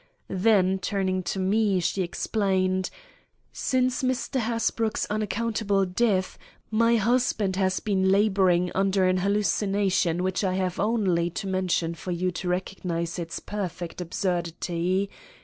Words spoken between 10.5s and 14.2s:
have only to mention for you to recognize its perfect